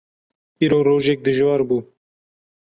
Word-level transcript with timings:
Îro 0.65 0.77
rojek 0.87 1.19
dijwar 1.25 1.61
bû. 1.69 1.77